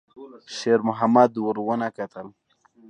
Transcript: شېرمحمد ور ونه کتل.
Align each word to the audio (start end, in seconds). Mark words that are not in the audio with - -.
شېرمحمد 0.55 1.31
ور 1.45 1.57
ونه 1.67 1.89
کتل. 1.97 2.27